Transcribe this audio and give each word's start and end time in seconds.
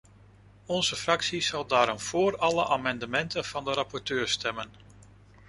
Onze 0.65 0.95
fractie 0.95 1.41
zal 1.41 1.65
daarom 1.65 1.99
voor 1.99 2.37
alle 2.37 2.67
amendementen 2.67 3.45
van 3.45 3.63
de 3.63 3.71
rapporteur 3.73 4.27
stemmen. 4.27 4.69